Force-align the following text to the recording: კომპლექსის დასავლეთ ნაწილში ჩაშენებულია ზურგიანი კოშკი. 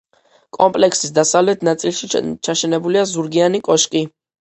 კომპლექსის 0.57 1.11
დასავლეთ 1.17 1.65
ნაწილში 1.67 2.09
ჩაშენებულია 2.15 3.05
ზურგიანი 3.13 3.61
კოშკი. 3.69 4.03